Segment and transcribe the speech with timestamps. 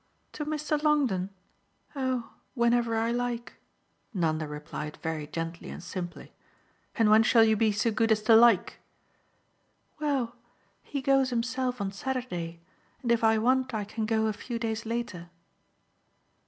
[0.33, 0.81] "To Mr.
[0.81, 1.29] Longdon?
[1.95, 3.59] Oh whenever I like,"
[4.15, 6.33] Nanda replied very gently and simply.
[6.95, 8.79] "And when shall you be so good as to like?"
[9.99, 10.33] "Well,
[10.81, 12.61] he goes himself on Saturday,
[13.03, 15.29] and if I want I can go a few days later."